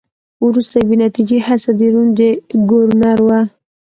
وروستۍ 0.45 0.81
بې 0.89 0.95
نتیجې 1.05 1.37
هڅه 1.47 1.71
د 1.79 1.81
روم 1.93 2.07
د 2.17 2.19
ګورنر 2.69 3.19
وه. 3.27 3.39